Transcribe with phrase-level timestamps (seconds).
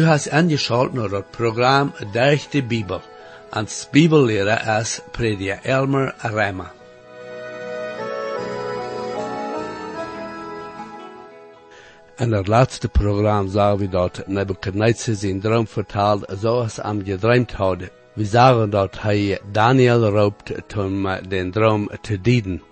[0.00, 3.00] Du hast angeschaut naar het programma Durch de Bibel.
[3.50, 6.72] Als Bibellehrer is Prediger Elmer Rema.
[12.16, 17.52] In het laatste programma zagen we dat Nebuchadnezzar zijn droom vertaald zoals hij hem gedroomd
[17.52, 17.78] had.
[18.12, 22.62] We zagen dat hij Daniel roept om den droom te dienen.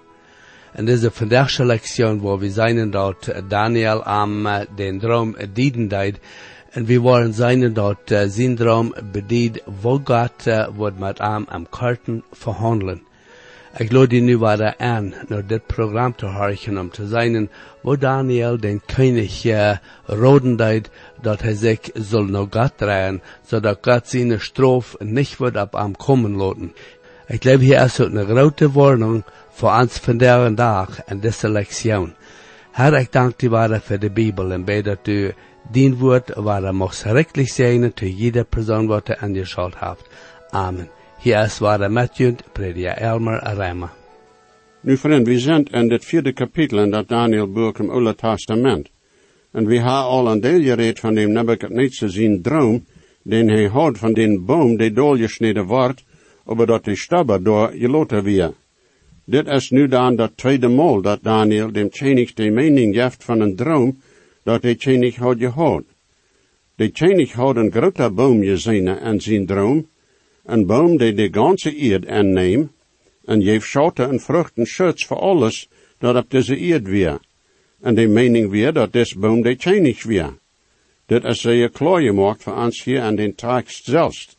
[0.74, 6.18] In deze vandaagse lektion waar we zijn dat Daniel am den droom dienen deed,
[6.70, 11.44] en we waren zijn dat uh, zijn droom bediend, wo God uh, wordt met hem
[11.48, 13.02] am karten verhandelen.
[13.76, 17.50] Ik lood die nu weer aan naar dit programma te horen om te zijn,
[17.82, 23.78] wo Daniel den koning uh, roden deed, dat hij zich zal naar God draaien, zodat
[23.80, 26.72] God zijn straf niet wordt op hem komen laten.
[27.26, 32.14] Ik glaube, hier is een grote warning voor ons vandaag dag en deze lektion.
[32.72, 35.34] Herr, ik dank u voor de Bijbel en bid dat u
[35.72, 38.46] woord waar er mocht schrikkelijk zijn te jeder
[38.86, 40.08] wat er angeschaut heeft.
[40.50, 40.88] Amen.
[41.18, 43.92] Hier is met u, prediker Elmer Rema.
[44.80, 48.90] Nu vriend, we zijn in het vierde kapitel in dat Daniel-boek im Oude Testament.
[49.52, 52.84] En we hebben al een deel gereed van dem Nebuchadnezzar zijn droom,
[53.22, 56.04] den hij had van den boom die doorgesneden wordt,
[56.44, 58.52] over dat de stabber door geloten weer.
[59.24, 63.40] Dit is nu dan dat tweede maal dat Daniel dem Tjenig de mening geeft van
[63.40, 63.98] een droom,
[64.48, 65.84] dat de Tjenig had gehad.
[66.74, 69.88] De Tjenig had een grote boom gezien en zijn droom,
[70.44, 72.70] een boom die de ganze eerd aanneemt,
[73.24, 75.68] en geeft schoten en vruchten schutz voor alles
[75.98, 77.20] dat op deze eerd weer.
[77.80, 80.38] En de mening weer dat des boom de Tjenig weer.
[81.06, 84.36] Dit is zeer klaar gemaakt voor ons hier aan den tekst zelfs.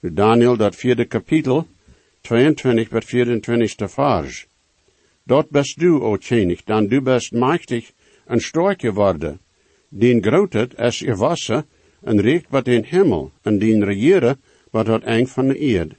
[0.00, 1.66] Daniel dat vierde kapitel,
[2.20, 4.46] 22 bis 24 vers.
[5.22, 7.92] Dort bist du, o Tjenig, dan du bist machtig
[8.26, 9.40] en sterk geworden.
[9.98, 11.64] Den grotet es je wasser
[12.04, 14.36] en recht wat den Himmel, en den regieren
[14.70, 15.94] wat het eng van de eerd.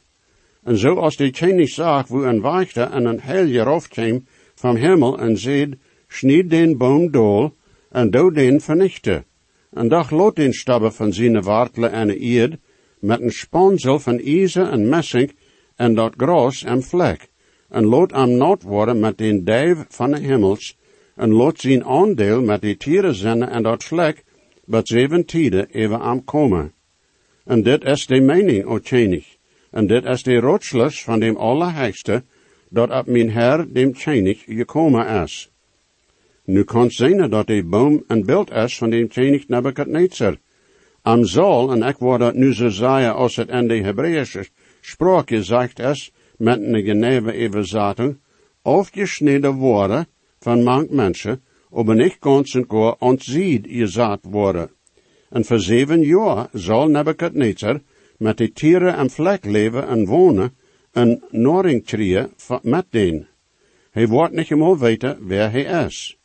[0.64, 4.26] En zo als de Tjenig zag, wo een wachter en een heil kwam
[4.56, 5.76] van Himmel en zeid,
[6.08, 7.54] schnied den boom dool
[7.92, 9.24] en dood den vernichte.
[9.72, 12.58] En dag lot den stabbe van zijn wartelen en eerd,
[13.00, 15.32] met een spansel van ijzer en messing
[15.76, 17.30] en dat gras en vlek,
[17.70, 20.78] en lood am nat worden met den duif van de hemels,
[21.18, 24.24] en lood zijn aandeel met die tieren zinnen en dat vlek,
[24.66, 26.74] wat zeven tijden even am komen.
[27.46, 29.38] En dit is de mening, o tjenig,
[29.72, 32.24] en dit is de rotslus van dem Allerheigste,
[32.70, 35.52] dat op mijn Herr dem tjenig gekomen is.
[36.44, 40.38] Nu kan zijn dat de boom een beeld is van dem tjenig Nebuchadnezzar,
[41.02, 44.48] am zal, en ik word dat nu zo zeggen als het in de Hebreeuwse
[44.82, 48.18] spraak gezegd is, met een geneve overzetting,
[48.62, 50.08] afgesneden worden
[50.48, 51.42] van mank mensen,
[51.72, 54.70] aber nicht ganz und gar ontzied gezet worden.
[55.30, 57.82] En voor zeven jaar zal Nebuchadnezzar
[58.18, 60.52] met de tieren en vlek leven en wonen,
[60.92, 62.30] en noring trieën
[62.62, 63.28] met den.
[63.92, 66.18] Hij wordt niet eenmaal weten wer hij is.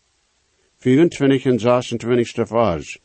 [0.76, 2.98] 24 en 26 vers.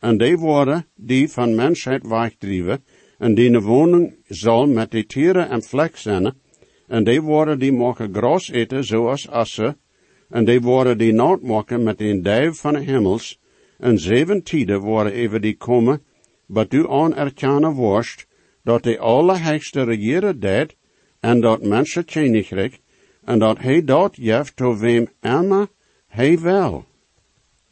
[0.00, 2.84] En die worden die van mensheid wegdrieven,
[3.18, 6.34] en die woning zal met de tieren en vlek zijn,
[6.86, 9.76] en die worden die mogen gras eten zoals assen,
[10.28, 13.38] en die worden die nood maken met een duif van de hemels,
[13.78, 16.02] en zeven tijden worden even die komen,
[16.46, 18.26] wat u anerkennen worst,
[18.62, 20.76] dat de allerheigste regeren deed,
[21.20, 22.80] en dat mensen tjenigrik,
[23.24, 25.68] en dat hij dat jeft to wem Emma
[26.06, 26.84] hij wel.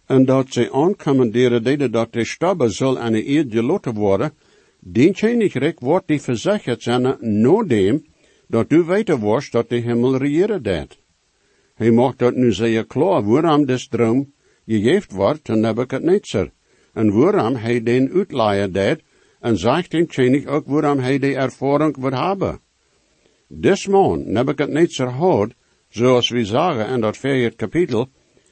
[0.06, 4.32] En dat ze aankommanderen deden dat de stabbe zal aan de eerd geloten worden,
[4.78, 8.04] den tjenigrik wordt die verzekerd zijn no dem,
[8.46, 10.98] dat u weten worst dat de hemel regeren deed.
[11.74, 14.32] Hij maakt dat nu zeer klaar waarom des droom
[14.66, 16.50] gegeven wordt aan Nebuchadnezzar,
[16.92, 19.02] en waarom hij den uitleier deed,
[19.40, 22.60] en zegt dem tjenig ook waarom hij de ervaring wil hebben.
[23.48, 25.54] Des man, Nebuchadnezzar had,
[25.88, 28.08] zoals we zagen in dat vierde kapitel,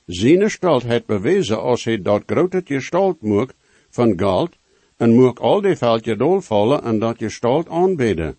[0.07, 3.53] zijn stoltheid bewezen als hij dat grote gestalt moek
[3.91, 4.57] van geld,
[4.97, 8.37] en moek al die veldje dolvallen en dat gestalt aanbeden.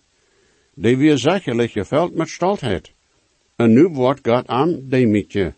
[0.74, 2.93] Die weer zekerlijk geveld met stoltheid.
[3.56, 5.54] En nu wordt God aan demietje,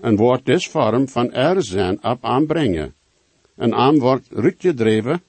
[0.00, 2.94] en wordt des vorm van er zijn op aanbrengen.
[3.56, 5.22] En aan wordt rutgedreven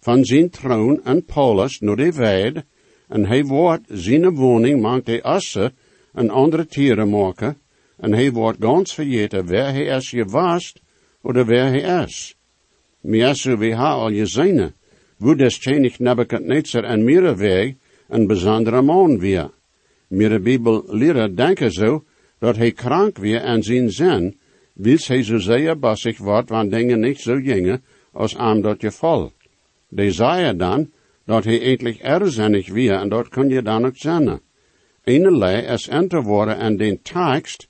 [0.00, 2.64] van zijn troon en Paulus naar de weid,
[3.08, 5.72] en hij wordt zijn woning maakt hij asse
[6.12, 7.56] en andere tieren maken,
[7.96, 10.80] en hij wordt ganz vergeten waar hij is gewaast,
[11.22, 12.36] of waar hij is.
[13.00, 14.72] Meestal we ha al gezien,
[15.18, 17.74] wo des tjenig Nebuchadnezzar en mire weg
[18.08, 19.50] een bijzondere man weer.
[20.08, 22.04] Mire Bibel leren denken zo,
[22.38, 24.38] dat hij krank weer en zijn zin,
[24.72, 29.32] wils hij zo zeer bassig wordt, want dingen niet zo gingen, als aan dat geval.
[29.88, 30.90] Die zei dan,
[31.24, 34.40] dat hij eindelijk erzinnig weer, en dat kun je dan ook zien.
[35.04, 37.68] Eenelei is enter worden en den tekst,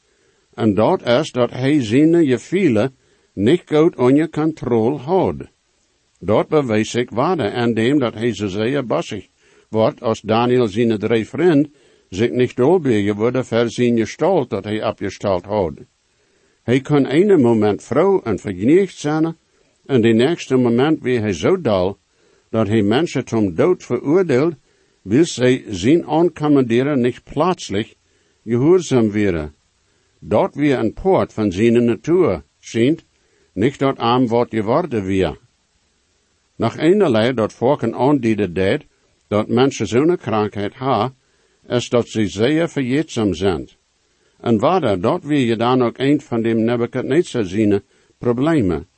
[0.54, 2.92] en dat is dat hij zijn je viele
[3.32, 5.44] niet goed onder controle houdt.
[6.20, 9.26] Dat bewijs ik waarde en dem dat hij zo zeer bassig
[9.68, 11.68] wordt als Daniel zijn drie vriend
[12.16, 15.80] zich niet dolbegen worden voor zijn gestalt dat hij opgesteld houdt.
[16.62, 19.36] Hij kan ene moment vrouw en vergenicht zijn,
[19.86, 21.98] en de nächste moment wie hij zo dal,
[22.50, 24.54] dat hij mensen zum dood veroordeelt,
[25.02, 27.96] wil zij zijn aankommanderen niet plaatselijk
[28.44, 29.54] gehoorzaam werden.
[30.20, 33.04] Dat weer een poort van zijn natuur schijnt,
[33.52, 35.38] niet dat arm wordt geworden weer.
[36.56, 38.86] Nach eenerlei dat volken aandieden deed,
[39.28, 41.14] dat mensen zo'n krankheid ha,
[41.68, 43.68] is dat ze zeer verjetzaam zijn.
[44.40, 47.82] En waarder, dat wil je dan ook een van dem Nebuchadnezzar zien
[48.18, 48.88] problemen.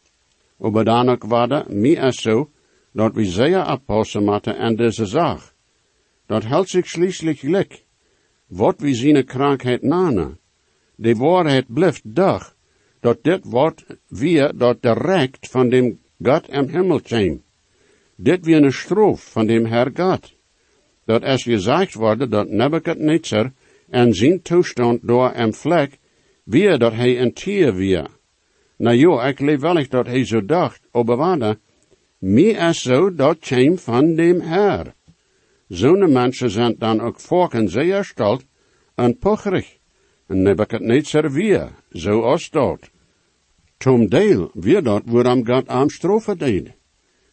[0.57, 2.51] Maar dan ook waarder, mij is zo,
[2.93, 5.41] dat we zeer oppassen moeten en deze zaak.
[6.27, 7.85] Dat houdt zich schließlich gelijk.
[8.47, 10.37] Wat we zien krankheid nane.
[10.95, 12.55] De waarheid blijft dag,
[13.01, 17.43] dat dit wordt weer dat direct van dem God im Himmel kwam.
[18.17, 20.38] Dit weer een stroof van dem Herr God.
[21.09, 23.53] Dat als gezegd wordt dat Nebuchadnezzar
[23.89, 25.99] en zijn toestand door en vlek,
[26.45, 28.07] weer dat hij een tier weer.
[28.77, 31.57] Nou jo, ik leef wel dat hij zo dacht, maar
[32.19, 34.95] Mir is zo dat kwam van dem Herr.
[35.69, 38.43] Zo'n mensen zijn dan ook volken zeer stolz
[38.95, 39.77] en pocherig.
[40.27, 42.91] En Nebuchadnezzar weer, zo als dat.
[43.77, 46.73] Tom deel, weer dat waarom God aan strofe deed.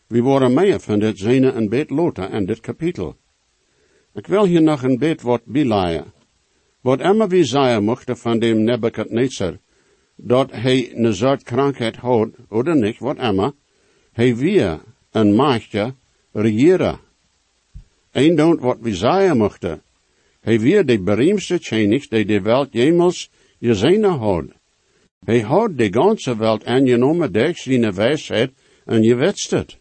[0.07, 3.15] We worden meer van dit zene een beet loten en dit kapitel.
[4.15, 5.41] Ik wil hier nog een beet wat.
[6.81, 9.57] Wat immer wie zeggen mochten van dem Nebuchadnezzar,
[10.15, 13.51] dat hij een soort krankheid had, of niet, wat immer,
[14.11, 14.79] hij weer
[15.11, 15.93] een machtje
[16.31, 16.99] regeren.
[18.11, 19.81] Een doet wat we zeggen mochten.
[20.39, 23.29] Hij weer de bereemste tjenig die de welt jemals
[23.59, 24.45] gezien had.
[25.25, 28.51] Hij had de ganze welt aangenomen durch zijn wijsheid
[28.85, 29.77] en je wetst het.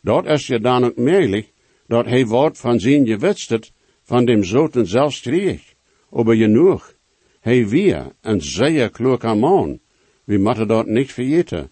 [0.00, 1.52] Dat is je dan ook merkelijk,
[1.86, 3.72] dat hij wordt van zijn je wetst het,
[4.02, 5.74] van dem zoten zelfs kreeg.
[6.10, 6.94] Aber genoeg.
[7.40, 9.80] Hij weer een zeer kloeke man.
[10.24, 11.70] We moeten dat niet vergeten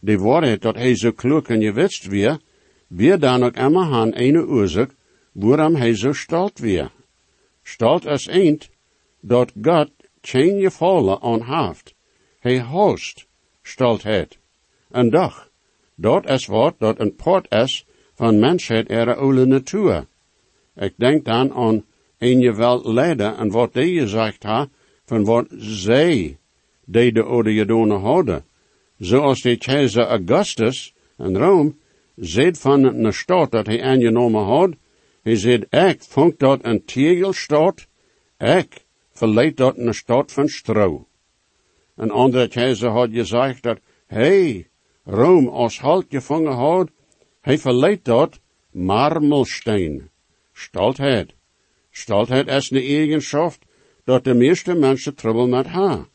[0.00, 2.40] de waarheid dat hij zo klug en gewetst weer,
[2.86, 4.94] weer dan ook immer han eine oorzaak,
[5.32, 6.90] waarom hij zo stalt weer.
[7.62, 8.70] Stalt als eend,
[9.20, 9.90] dat God
[10.20, 11.94] geen gevallen aan heeft.
[12.38, 13.26] Hij host
[14.02, 14.38] het.
[14.90, 15.48] En doch,
[15.94, 17.86] dat is wat dat een part is
[18.18, 20.06] van mensheid er oude natuur.
[20.76, 21.84] Ik denk dan aan
[22.18, 24.68] een geweld leider en wat die gezegd ha,
[25.06, 26.38] van wat zij,
[26.84, 28.44] die de oude gedonen hadden
[28.98, 31.74] zoals de keizer Augustus in Rome,
[32.16, 34.70] zegt van een stad dat hij aangenomen had,
[35.22, 37.86] hij zegt, ik vond dat een tegelstad,
[38.38, 41.06] ik verleid dat een stad van stro.
[41.96, 44.68] Een andere keizer had gezegd dat, hey,
[45.04, 46.90] Rome als halt gevangen had,
[47.40, 48.40] hij verleidt dat
[48.70, 50.10] marmelsteen.
[50.52, 51.34] Stoltheid.
[51.90, 53.54] Stoltheid is een eigenschap
[54.04, 56.08] dat de meeste mensen trouble met ha.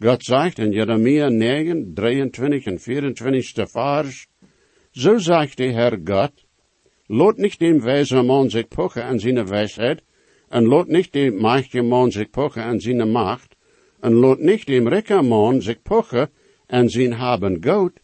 [0.00, 4.26] God zegt in Jeremia 9, 23 en 24 vers,
[4.92, 6.32] so sagt der Herr Gott,
[7.06, 10.02] lot nicht dem weisen Mann sich pochen an seine Weisheit,
[10.48, 13.56] en lot nicht dem machtigen Mann sich pochen an seine Macht,
[14.02, 16.28] en lot nicht dem ricker Mann sich pochen
[16.68, 18.00] an sein haben Gout,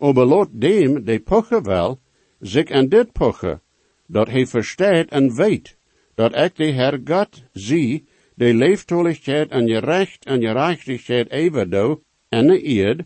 [0.00, 2.00] aber lot dem, de pochen wel,
[2.40, 3.60] sich an dit pochen,
[4.08, 5.76] dat hij versteht en weet,
[6.14, 11.70] dat ik de Herr Gott zie, de leeftoligheid en je recht en je rechtigheid even
[11.70, 13.02] doe, en de eerd,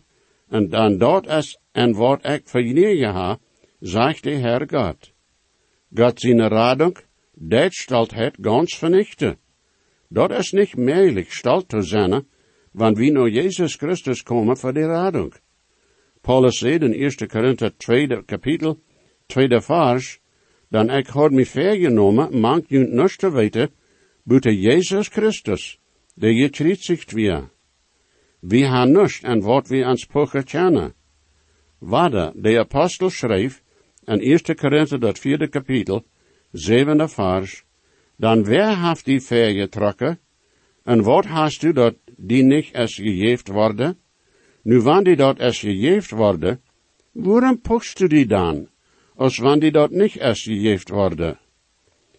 [0.48, 3.38] en dan dat is en wat ik vernieuwen ha,
[3.80, 5.12] zegt de Herr God.
[5.94, 6.96] God zijn radung,
[7.32, 9.38] dat stelt het ganz vernichten.
[10.08, 12.26] Dat is niet mogelijk stelt te zijn,
[12.72, 15.34] wanneer we naar Jezus Christus komen voor de radung.
[16.24, 18.78] Paulus zei in 1 Korinther 2 kapitel,
[19.28, 20.20] 2 vers,
[20.70, 23.70] dan ik had me vergenomen, mank je niet te weten,
[24.24, 25.78] buite Jezus Christus,
[26.14, 27.50] der gekreuzigt wir.
[28.40, 30.94] Wir haben nicht an wat wir ans Poche kennen.
[31.80, 33.62] Wada, der Apostel schreef,
[34.06, 34.42] in 1.
[34.56, 36.04] Korinther, dat vierde kapitel,
[36.52, 37.64] zevende vers,
[38.16, 40.18] dan wer haft die ver getrokken,
[40.84, 43.98] en wat hast du dat die nicht es gejeft worden?
[44.64, 46.60] Nu wann die es gejeft worden,
[47.12, 48.68] waarom pochst du die dan,
[49.16, 51.38] als wann die dat nicht gejeft worden?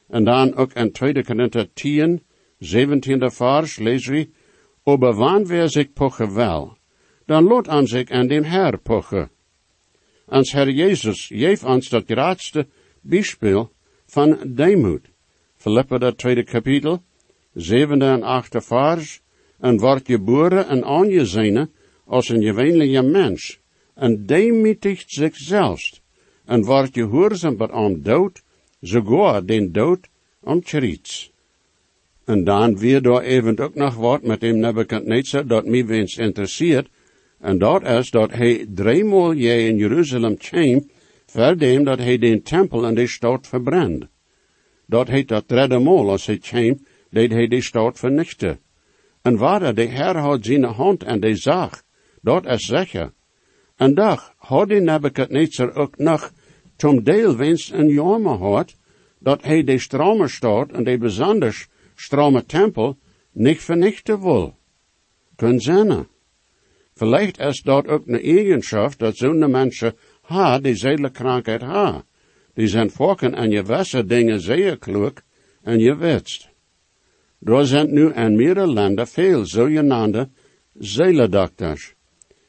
[0.09, 2.21] En dan ook in 2 Korinther 10,
[2.59, 4.29] 17 vers we,
[4.85, 6.77] aber wann wer sich poche wel,
[7.25, 9.29] dan lot an sich an dem Herr poche.
[10.27, 12.67] Ans Herr Jesus geef ons dat grootste
[13.01, 13.71] Beispiel
[14.05, 15.09] van deemoed.
[15.57, 17.03] Philippa dat tweede kapitel,
[17.55, 19.21] zevende en achte vers,
[19.59, 21.69] en wordt geboren en aangezien
[22.05, 23.59] als een gewöhnlicher mens,
[23.93, 26.01] en demütigt zichzelf,
[26.45, 28.41] en wordt gehoorzaam bij aan dood,
[28.81, 30.07] sogar den dood
[30.43, 31.31] om triets.
[32.25, 36.87] En dan weer door even ook nog wat met hem Nebuchadnezzar dat mij wens interesseert,
[37.39, 40.89] en dat is dat hij driemaal je in Jeruzalem kwam,
[41.25, 44.07] verdem dat hij den tempel en de stad verbrand.
[44.85, 48.59] Dat hij dat derde als hij kwam, deed hij de stad vernichten.
[49.21, 51.83] En waar de Heer had zijn hand en de zag,
[52.25, 53.13] dat is zeker.
[53.75, 56.31] En dag had de Nebuchadnezzar ook nog
[56.77, 58.75] zum deel wens een jammer gehad,
[59.19, 62.97] dat hij de strome stad en de besonders strome tempel
[63.31, 64.57] niet vernichten wil.
[65.35, 66.07] Kun zijn.
[66.93, 72.03] Vielleicht is dat ook een eigenschap dat zo'n mensen ha, die zedelkrankheid ha.
[72.53, 75.13] Die zijn volken en je wesse dingen zeer klug
[75.61, 76.49] en je wetst.
[77.43, 80.29] Er zijn nu in meerdere landen veel zogenaamde
[80.73, 81.94] zelendokters.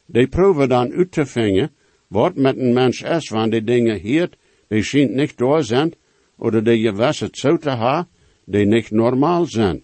[0.06, 1.70] Die proeven dan uit te vinden
[2.08, 4.30] wat met een mens is, wanneer die dingen hier,
[4.68, 5.92] die schijnt niet door zijn,
[6.36, 8.08] of die je het zo te ha,
[8.44, 9.82] die niet normaal zijn.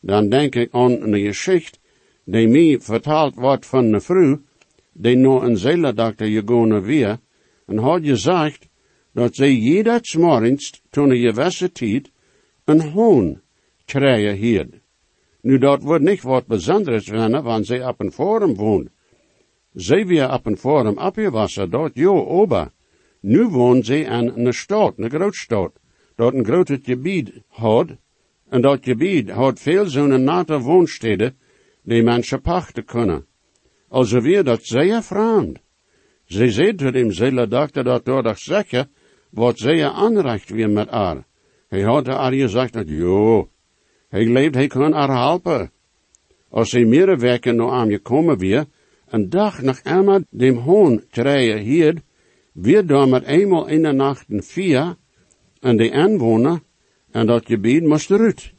[0.00, 1.78] Dan denk ik aan een geschichte
[2.24, 4.40] die mij vertaald wordt van een vrouw,
[4.92, 7.18] die naar een zeledokter gegaan weer,
[7.66, 8.68] en had gezegd
[9.12, 12.10] dat zij jedes morgens, toen een gewisse tijd,
[12.64, 13.40] een hoon
[13.84, 14.68] krijgen hier.
[15.40, 18.88] Nu, dat wordt niet wat bijzonders zijn, want zij op een forum woont.
[19.74, 22.70] Zij weer op een forum opgewassen, dat jo ober.
[23.20, 25.72] Nu woont zij in een stad, een grootstad,
[26.14, 27.88] dat een groot gebied had,
[28.48, 31.36] en dat gebied had veel zo'n nate woonsteden,
[31.82, 33.26] die mensen pachten kunnen.
[33.88, 35.58] Also weer dat zeer vreemd.
[36.24, 38.90] Zij zei tot hem, zij dacht dat door dat zeggen,
[39.30, 41.26] wat zeer aanrecht weer met haar.
[41.68, 43.48] Hij had haar gezegd dat, jo,
[44.08, 45.70] hij leeft, hij kan haar helpen.
[46.48, 48.66] Als hij meer weken naar aan gekomen weer,
[49.14, 51.94] een dag nog eenmaal dem hoon krijgen hier,
[52.52, 54.96] weer daar met eenmaal in de nacht een vier,
[55.60, 56.60] en de inwoner,
[57.10, 58.52] en dat gebied moest eruit.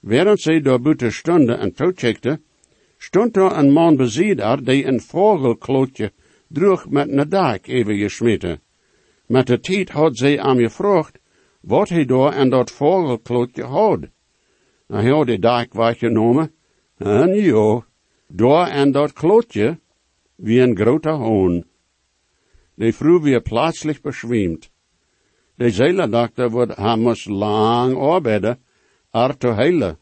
[0.00, 2.40] Während zij daar buiten stonden en toecheckte,
[2.98, 6.12] stond daar een man beziedaar die een vogelklootje
[6.48, 8.60] droeg met een dak even gesmeten.
[9.26, 11.18] Met de tijd had zij aan gevraagd,
[11.60, 14.00] wat hij daar en dat vogelklootje had.
[14.86, 16.52] Nou, hij had de dak weggenomen,
[16.96, 17.84] en jo,
[18.28, 19.78] daar en dat klootje,
[20.34, 21.64] wie een grote hoon.
[22.74, 24.70] De vrouw weer plaatselijk beschwemd.
[25.54, 28.58] De zeeledokter wordt hij moest lang arbeiden,
[29.10, 29.98] er te heilen,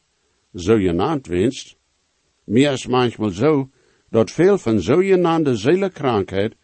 [0.54, 1.76] zo je naam winst.
[2.45, 3.71] Meer is manchmal zo,
[4.11, 6.54] dat veel van zogenaamde zelenkrankheid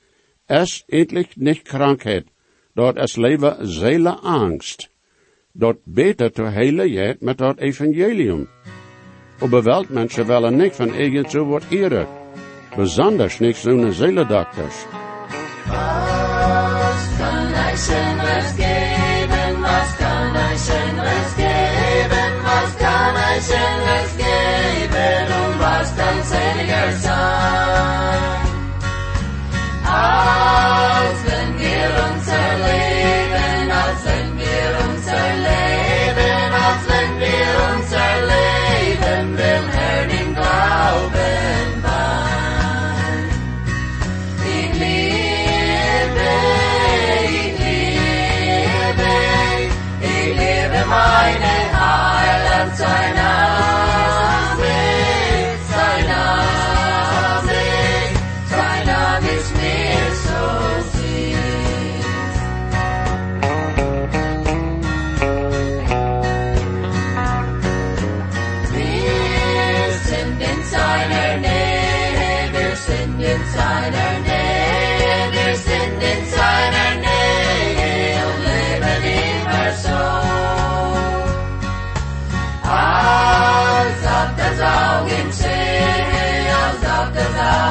[0.46, 2.26] is eindelijk niet krankheid,
[2.74, 4.90] dat is leven zelenangst.
[5.52, 8.48] Dat beter te heilen je met dat evangelium.
[9.42, 12.06] Aber Weltmenschen willen niet van eigen zo wat eren.
[12.76, 14.74] Besonders niet zo'n zelendokters.
[15.66, 16.12] Was?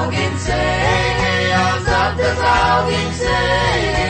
[0.02, 0.56] Augen sehen,
[1.54, 4.01] als ob das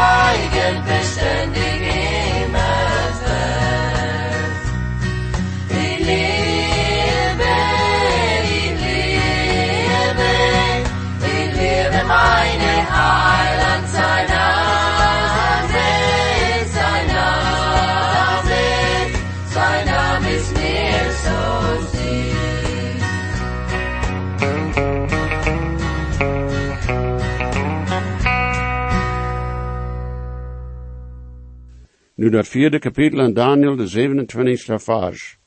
[0.00, 1.69] Heiligen beständig.
[32.20, 35.38] Nu dat vierde kapitel in Daniel, de 27ste vers.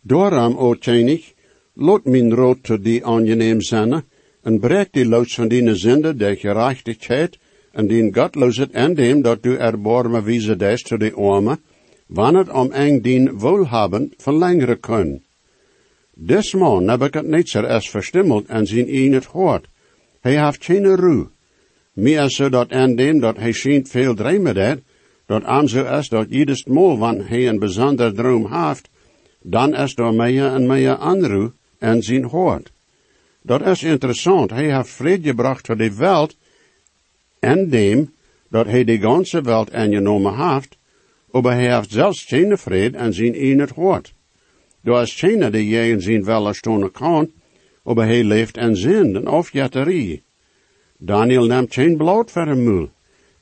[0.00, 1.32] Daarom, o Tjenig,
[1.74, 4.02] lot min rood die aangeneem zijn,
[4.42, 7.36] en breek die los van die zinde der gerechtigheid,
[7.72, 11.58] en die godloosheid en dem dat du erbarme wiese des tot die arme,
[12.06, 15.20] wanneer om eng dien wohlhaben verlängeren kun.
[16.14, 19.68] Des man Nebuchadnezzar is verstimmeld en zijn een het hoort.
[20.20, 21.28] Hij heeft geen roe.
[21.92, 24.80] Meer zo dat en dem dat hij schijnt veel dreimen deed,
[25.26, 28.88] dat aan is dat jedes mol wanneer hij een bijzonder droom heeft,
[29.42, 32.72] dan is er meer en meer aanroe en zijn hoort.
[33.42, 34.50] Dat is interessant.
[34.50, 36.36] Hij heeft vrede gebracht voor de wereld
[37.38, 38.12] en dem
[38.48, 40.76] dat hij de ganze wereld aangenomen heeft,
[41.30, 44.12] maar hij heeft zelfs geen vrede en zijn het hoort.
[44.80, 47.30] Daar is geen die je in zijn wel stonen kan,
[47.82, 50.22] maar hij leeft en zin en afjetterie.
[50.98, 52.90] Daniel neemt geen bloot voor hem.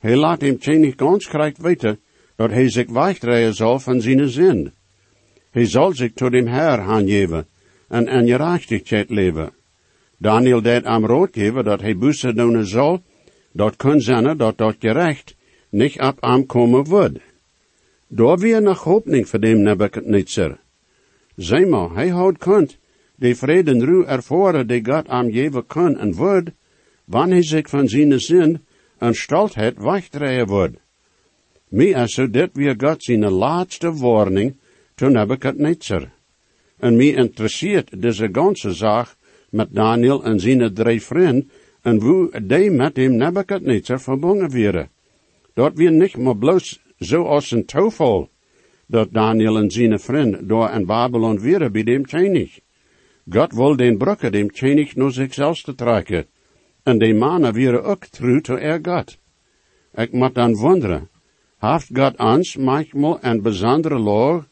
[0.03, 1.99] Hij laat hem niet ganz krijgt weten
[2.35, 4.71] dat hij zich wegdraaien zal van zijn zin.
[5.51, 7.47] Hij zal zich tot dem Herr aangeven
[7.87, 9.53] en in gerechtigheid leven.
[10.17, 13.01] Daniel deed am rood geven dat hij bussen doen zal,
[13.51, 15.35] dat kun zijn dat dat gerecht
[15.69, 17.19] niet op am komen wordt.
[18.07, 20.59] Daar weer nog hoopning voor dem Nebuchadnezzar.
[21.35, 22.77] Zeg maar, hij houdt kunt,
[23.15, 26.49] de vrede en ruw ervoeren die God am geven kan en wordt,
[27.05, 28.65] wanneer hij zich van zijn zin
[29.03, 30.77] en stoltheid wegdraaien wordt.
[31.67, 34.55] Mij is zo dit weer God zijn laatste warning
[34.95, 36.11] to Nebuchadnezzar.
[36.77, 39.15] En mij interesseert deze ganze zaak
[39.49, 41.49] met Daniel en zijn drie vrienden
[41.81, 44.89] en hoe die met hem Nebuchadnezzar verbonden werden.
[45.53, 48.29] Dat weer niet maar bloos zo als een toeval,
[48.87, 52.59] dat Daniel en zijn vriend door in Babylon werden bij dem König.
[53.29, 56.25] God wil den brukken dem König naar zichzelf te trekken,
[56.83, 59.17] en de mannen werden ook trouw er God.
[59.93, 61.09] Ik moet dan wonderen,
[61.59, 64.47] heeft God ons manchmal een bijzondere loog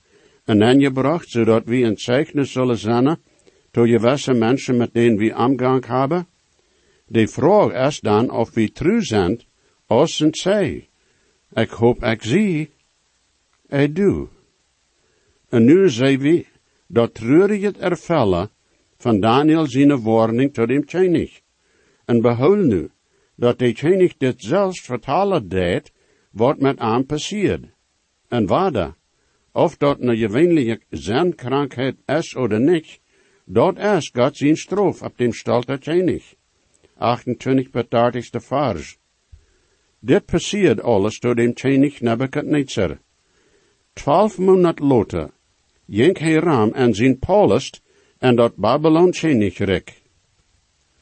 [0.46, 3.18] en aangebracht, zodat we een zeichnis zullen zijn,
[3.72, 6.28] to gewisse mensen met denen we omgang hebben?
[7.06, 9.42] De vraag is dan of we trouw zijn,
[9.86, 10.90] als en zij.
[11.54, 12.70] Ik hoop ik zie.
[13.68, 14.28] Ik doe.
[15.50, 16.46] En nu zei we
[16.88, 18.50] dat treurige ervallen
[18.98, 21.42] van Daniel zijn warning tot hem König.
[22.12, 22.90] En behoud nu,
[23.36, 25.92] dat de König dit zelfs vertalen deed,
[26.32, 27.64] wat met hem passiert.
[28.28, 28.96] En waarde,
[29.52, 33.00] of dat een gewöhnliche Zernkrankheid is oder niet,
[33.46, 36.36] dat is God zijn stroof op dem stolte König.
[36.98, 38.98] 28 betartigste vers.
[40.00, 43.00] Dit passiert alles door dem König Nebuchadnezzar.
[43.94, 45.30] Twaalf maanden later,
[45.86, 47.82] jenk hij ram en zijn palest
[48.18, 50.01] en dat Babylon König rek.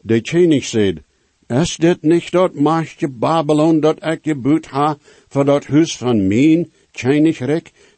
[0.01, 1.03] De König zei,
[1.47, 6.71] is dit niet dat machtje Babylon dat ik gebouwd ha voor dat huis van mijn
[6.91, 7.39] König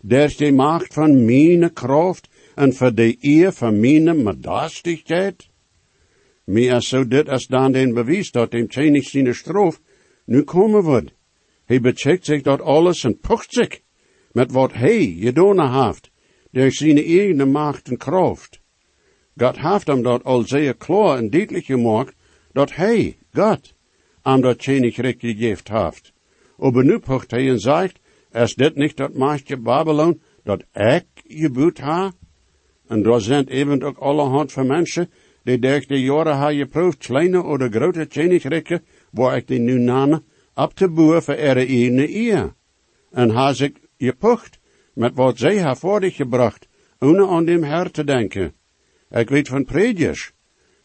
[0.02, 5.50] der de macht van mijn kracht en voor de eer van mijn medastigheid?
[6.46, 9.82] Meer zo dit als dan den bewijs dat dem König zijn stroof
[10.26, 11.14] nu komen wordt.
[11.66, 13.82] Hij becheckt zich dat alles en pucht zich
[14.32, 16.12] met wat hij gedaan heeft,
[16.52, 18.61] door zijn eigen macht en kracht.
[19.42, 22.16] God heeft hem dat al zeer klaar en duidelijk gemaakt,
[22.52, 23.74] dat hij, God,
[24.22, 26.14] hem dat Königreich gegeven heeft.
[26.60, 28.00] Aber nu pucht hij en zegt,
[28.32, 32.12] is dit niet dat machtje Babylon, dat ik gebouwd ha?
[32.88, 35.10] En daar zijn even ook allerhand van mensen,
[35.44, 40.24] die durch de jaren ha geproefd, kleine oder grote Königreiche, waar ik die nu name,
[40.56, 42.54] op te boeren voor ihre eigen eer.
[43.12, 44.60] En ha zich gepucht,
[44.94, 46.68] met wat zij ha voor gebracht,
[47.00, 48.54] ohne aan dem Herr te denken.
[49.12, 50.32] Ik weet van predjes,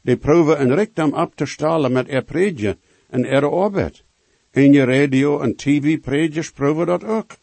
[0.02, 2.76] die proeven een rijkdom op te stalen met er predje
[3.10, 4.04] en er arbeid.
[4.52, 7.36] In je radio en tv predjes proeven dat ook.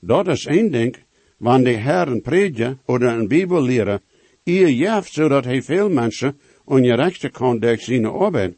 [0.00, 0.96] Dat is één ding,
[1.36, 4.00] wanneer de Herr een predje oder een Bibel leren,
[4.42, 8.56] ihr jeft zodat hij veel mensen ongerechte kan durch zijn arbeid.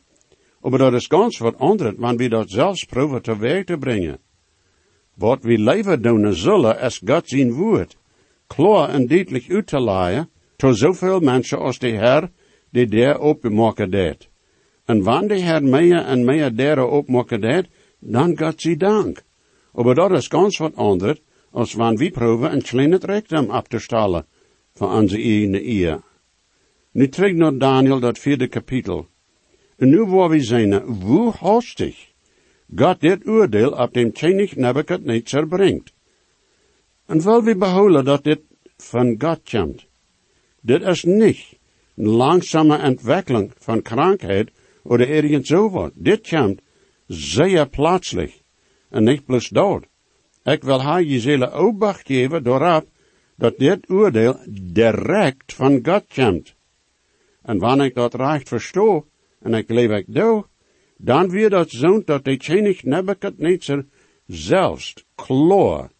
[0.61, 4.18] Maar dat is ganz wat anders, wanneer we dat zelfs proberen te werk te brengen.
[5.14, 7.96] Wat we leven doen zullen, als God zijn woord,
[8.46, 12.31] klaar en duidelijk uit te leiden, tot zoveel mensen als de Heer,
[12.70, 14.29] die daar opmaken deed.
[14.85, 17.68] En wanneer de Heer meer en meer daar opmaken deed,
[17.99, 19.23] dan God ze dank.
[19.73, 21.20] Maar dat is ganz wat anders,
[21.51, 24.27] als wanneer we proberen een klein rectum op te stellen
[24.75, 26.01] van onze eigen eer.
[26.92, 29.07] Nu terug naar Daniel, dat vierde kapitel.
[29.77, 32.09] En nu waar we zijn, hoe hastig
[32.77, 35.92] God dit oordeel op dem König Nebuchadnezzar brengt.
[37.07, 38.40] En wel we behouden dat dit
[38.77, 39.89] van God komt.
[40.61, 41.59] Dit is niet
[41.96, 44.51] een langzame ontwikkeling van krankheid
[44.83, 45.92] of ergens zo wat.
[45.94, 46.61] Dit komt
[47.07, 48.42] zeer plaatselijk
[48.88, 49.85] en niet plus dood.
[50.44, 52.87] Ik wil haar je zele opbacht geven doorop
[53.37, 54.38] dat dit oordeel
[54.73, 56.55] direct van God komt.
[57.42, 59.07] En wanneer ik dat recht verstoor,
[59.40, 60.44] en ik leef ik doe,
[60.96, 63.85] dan weer dat zo'n dat de König Nebuchadnezzar
[64.27, 65.90] zelfs kloor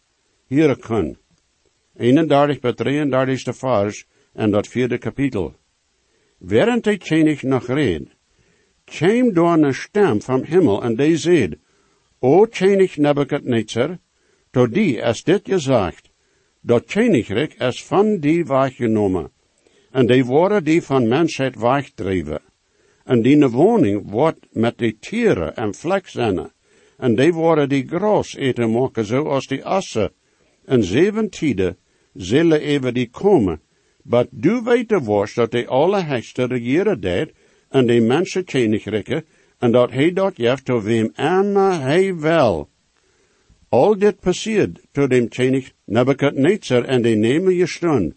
[0.47, 1.17] hier kan.
[1.95, 5.55] 31 bij 33 de vers en dat vierde kapitel.
[6.37, 8.07] Während de König nog reed,
[8.85, 11.59] kwam door een stem van hemel en die zei,
[12.19, 13.97] O König Nebuchadnezzar,
[14.51, 16.09] tot die is dit gezegd,
[16.61, 19.31] dat Königreich is van die weggenomen,
[19.91, 22.41] en die worden die van mensheid wegdreven.
[23.05, 26.51] En die woning wordt met die tieren en vlekzinnen.
[26.97, 30.11] En die worden die gras eten maken zoals die assen.
[30.65, 31.77] En zeven tijden
[32.13, 33.61] zullen even die komen.
[34.03, 37.31] Maar du weet worst dat die Allerhechste regeren deed
[37.69, 39.25] en die mensen koninkrijken
[39.59, 42.69] en dat hij dat jeft tot wem immer hij wel.
[43.69, 48.13] Al dit passiert tot dem koning Nebuchadnezzar en die nemen je.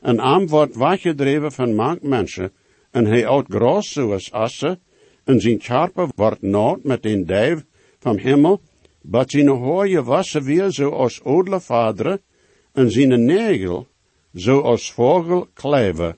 [0.00, 2.52] En arm wordt weggedreven van mank mensen
[2.90, 4.80] en hij oud gras zoals assen,
[5.24, 7.64] en zijn charpe wordt nood met een duif
[7.98, 8.60] van hemel,
[9.02, 12.20] maar zijn hooie wassen weer zoals odele vaderen,
[12.72, 13.86] en zijn negel
[14.32, 16.16] zoals vogel kleven.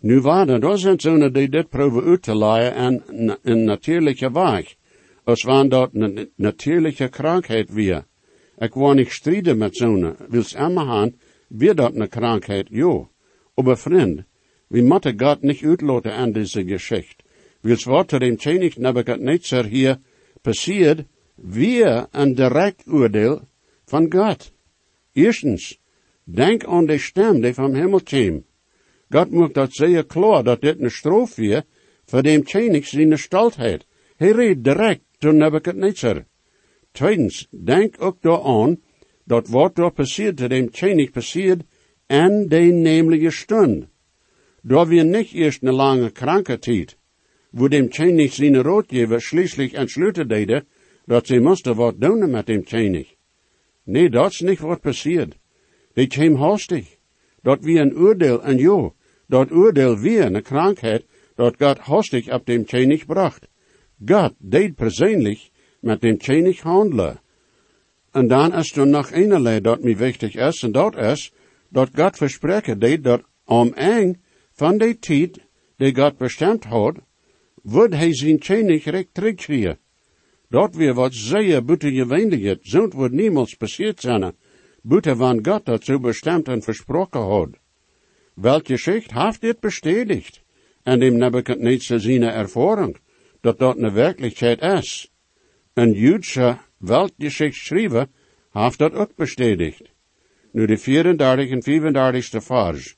[0.00, 3.02] Nu waren er zijn zonen die dit probeer uit te leiden en
[3.42, 4.74] een natuurlijke weg,
[5.24, 8.04] als wanneer dat een natuurlijke krankheid weer.
[8.58, 11.12] Ik wil niet strijden met zonen, wils emmer
[11.48, 13.10] weer dat een krankheid, jo.
[13.54, 14.24] Aber vriend,
[14.66, 17.24] we moeten God niet uitloten aan deze geschichte.
[17.60, 19.98] Wils wat er dem König Nebuchadnezzar hier
[20.42, 23.40] passiert, weer een direct oordeel
[23.84, 24.52] van God.
[25.12, 25.79] Eerstens,
[26.34, 28.44] denk aan de stem die van hemel kwam.
[29.10, 31.64] God moet dat zeer klaar dat dit een stroof weer
[32.04, 33.86] voor dem König zijn staltheid.
[34.16, 36.24] Hij reed direct tot Nebuchadnezzar.
[36.92, 38.80] Tweitens, denk ook daaraan
[39.24, 41.62] dat wat er passiert te dem König passiert
[42.06, 43.86] en de nemelijke stund.
[44.62, 46.96] Da wir nicht erst eine lange Krankheit,
[47.50, 50.64] wo dem König seine Rotgeber schließlich entschlüte dede,
[51.06, 53.16] dat sie musste wat doen mit dem König.
[53.84, 55.39] Nee, dat's nicht wat passiert.
[56.00, 56.86] Die käm hastig.
[57.44, 58.94] Dat wie ein Urteil, en jo,
[59.28, 61.04] dat Urteil wie eine Krankheit,
[61.36, 63.48] dat Gott hastig ab dem König bracht.
[64.06, 67.18] Gott deed persönlich mit dem König handelen.
[68.12, 71.32] En dan is er nog een dat mij wichtig is, en dat is,
[71.68, 75.38] dat God verspreken deed dat om eng van de tijd
[75.76, 76.96] die God bestemd had,
[77.62, 79.78] wordt hij zijn koninkrijk terugkrijgen.
[80.48, 84.34] Dat weer wat zeer buitengewöhnlich is, zo'n wordt niemals passiert zijn,
[84.82, 87.48] buiten van God dat zo bestemd en versproken had.
[88.34, 90.42] Welke Schicht heeft dit bestätigt?
[90.82, 92.96] En dem Nebuchadnezzar zijn ervaring,
[93.40, 95.10] dat dat een werkelijkheid is.
[95.74, 98.08] Een Joodse Weltgeschichte
[98.50, 99.82] heeft dat ook bestätigt.
[100.52, 102.96] Nu de 34 en 35 vers.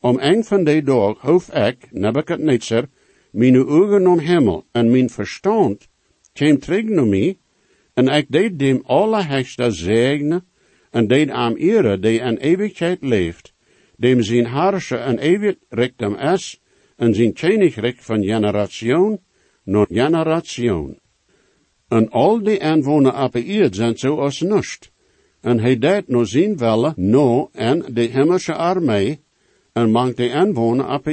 [0.00, 2.84] Om een van die dag hoef ik, Nebuchadnezzar,
[3.30, 5.88] mijn ogen om hemel en mijn verstand
[6.34, 7.38] naar mij,
[7.94, 10.44] en ik deed dem Allerhechste zegnen,
[10.90, 13.52] en deed aan ere die in eeuwigheid leeft,
[13.96, 16.60] dem zijn harsche en eeuwig rechtem is,
[16.96, 19.20] en zijn koninkrijk van generation
[19.64, 20.98] naar generation.
[21.88, 23.36] En al die inwoner op
[23.70, 24.90] zijn zoals nust.
[25.40, 29.20] En hij deed nog zien welle, no en de hemelse armee,
[29.72, 31.06] en mangt de inwoner op.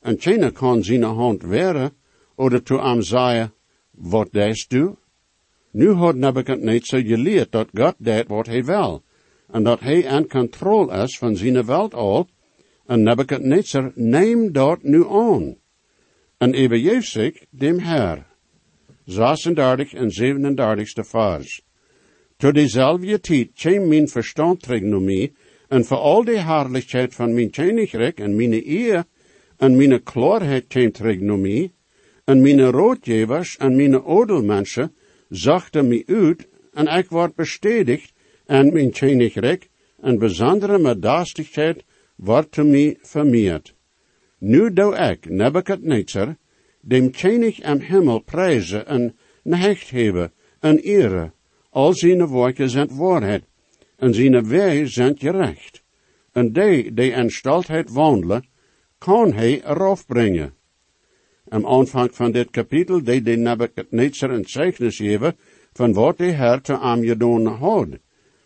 [0.00, 1.92] En keiner kan zijn hand weren,
[2.36, 3.52] oder to am zeggen,
[3.90, 4.96] wat deest du?
[5.76, 9.02] Nu had Nebuchadnezzar geleerd dat God deed wat hij wil,
[9.50, 12.28] en dat hij in controle is van zijn welt al,
[12.86, 15.56] en Nebuchadnezzar neemt dat nu aan.
[16.38, 18.26] En übergeeft zich dem Herr.
[19.04, 21.62] 36 en 37 vers.
[22.36, 25.32] Tot dezelfde tijd kwam mijn verstand terug naar mij,
[25.68, 29.04] en voor al die herrlichheid van mijn koninkrijk en mijn eer,
[29.56, 31.72] en mijn klaarheid kwam terug naar mij,
[32.24, 34.94] en mijn roodgevers en mijn odelmensen
[35.36, 38.12] zachten mij uit, en ik word bestätigt,
[38.46, 39.68] en mijn tjenigrik,
[40.00, 41.84] en bijzondere medastigheid
[42.16, 43.74] wordt te mij vermeerd.
[44.38, 46.36] Nu doe ik, Nebuchadnezzar,
[46.80, 51.32] dem tjenig am Himmel prijzen en necht hebben en ere.
[51.70, 53.44] Al zijn woorden zijn waarheid,
[53.96, 55.82] en zijn wij zijn gerecht.
[56.32, 58.46] En die, die in staltheid wandelen,
[58.98, 60.54] kan hij erop brengen.
[61.48, 65.36] Am aanvang van dit kapitel deed de Nebuchadnezzar een zeichnis geven
[65.72, 67.88] van wat de Heer te am gedaan had.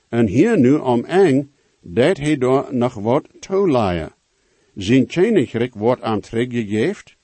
[0.08, 4.12] En hier nu om eng, dat hij door nog wat toelaaien.
[4.74, 7.16] Zijn tjenigrik wordt aan teruggegeven.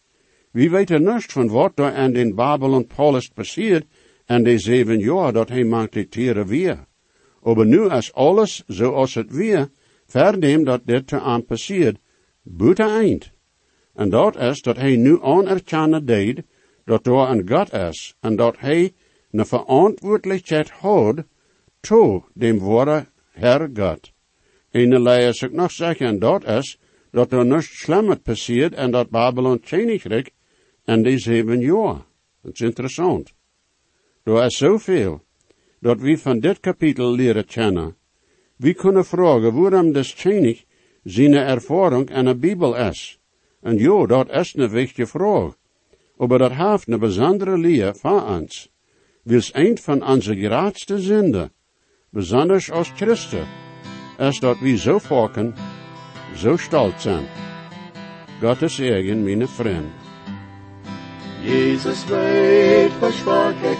[0.50, 3.87] Wie weet er niets van wat daar aan in Babylon Paulus passiert
[4.24, 6.87] en de zeven jaar dat hij maltreteren weer.
[7.42, 9.68] Aber nu is alles zoals het weer,
[10.06, 11.98] verneem dat dit te aan passiert,
[12.42, 13.33] buiten eind.
[13.94, 16.42] En dat is dat hij nu anerkennen deed,
[16.85, 18.92] dat er een God is, en dat hij
[19.30, 21.24] een verantwoordelijkheid had,
[21.80, 24.12] toe dem ware Herr God.
[24.70, 26.78] En lees ik nog zeggen, en dat is,
[27.11, 30.30] dat er niets slimmer passiert en dat Babylon Königreich
[30.85, 32.04] en die zeven jaar.
[32.42, 33.33] Dat is interessant.
[34.22, 35.22] Er is zoveel
[35.80, 37.96] dat we van dit kapitel leren kennen.
[38.57, 40.64] We kunnen vragen waarom des König
[41.04, 43.18] zijn ervaring en de Bibel is.
[43.64, 45.53] En ja, dat is een wichtige vraag.
[46.16, 48.68] Maar dat heeft een bijzondere leer van ons.
[49.22, 51.53] Wils een van onze grootste zinden,
[52.11, 53.46] besonders als Christen,
[54.18, 55.55] is dat we zo vaken,
[56.37, 57.24] zo stolz zijn.
[58.40, 59.92] Gottes eigen, mijn vriend.
[61.42, 63.79] Jesus weet versprach ik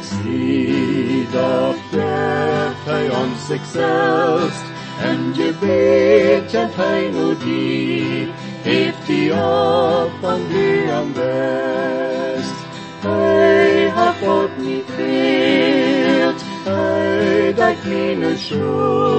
[1.33, 4.73] dat geeft hij ons zichzelf.
[5.00, 8.28] En gebed kent hij nu die,
[8.62, 12.54] heeft hij op van die am best.
[13.00, 19.14] Hij hat God niet veert, hij dat meine schuld.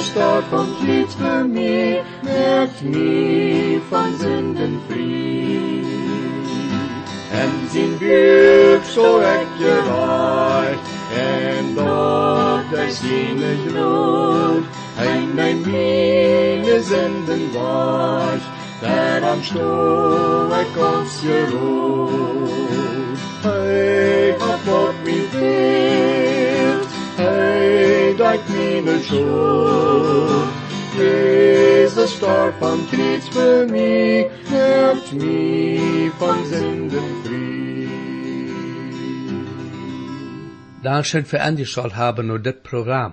[0.00, 5.84] Starb vom Glied für mich, merkt mich von Sünden frei.
[7.30, 10.78] En zijn buik zo ek gewaai,
[11.14, 18.40] en dat hij zijn gloed, hij mijn mine zenden was,
[18.80, 22.48] daarom stoel ik ons gerood.
[23.42, 30.48] Hij had wat mij veert, hij dat mine schuld,
[30.96, 37.69] Jezus starb am Kreuz für mich, hebt mich von Sünden frei.
[40.82, 43.12] Dankeschön für angeschaut haben nur dit Programm.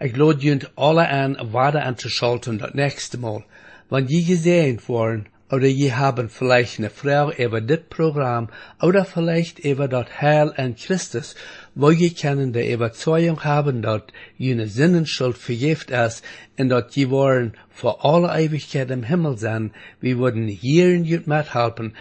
[0.00, 3.44] Ich lade junt alle an, weiter anzuschalten das nächste Mal.
[3.90, 8.48] Wenn je gesehen worden, oder je haben vielleicht eine Frage über dit Programm,
[8.80, 11.34] oder vielleicht über das Heil an Christus,
[11.74, 14.04] wo je können der Überzeugung haben, dass
[14.38, 16.24] jene Sinnenschuld vergift ist,
[16.58, 21.26] und dass je wollen vor aller Ewigkeit im Himmel sein, wir würden hier in jut
[21.26, 21.94] mithelfen,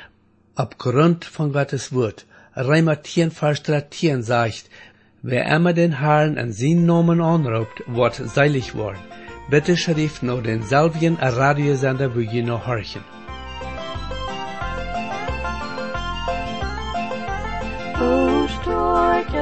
[0.56, 2.26] aufgrund von Gottes Wort.
[2.54, 4.70] Reimer 10, Vers 13 sagt,
[5.24, 8.98] Wer immer den Herrn an seinen Namen anruft, wird seilig worden.
[9.52, 13.04] Bitte schrift noch den selben Radiosender, wo ihr noch horchen.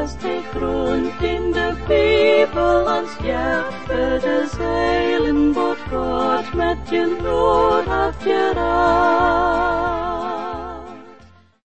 [0.03, 7.17] Is de grond in de Bibel ons ja, het is heilen wat God met je
[7.21, 9.98] nood had gedaan.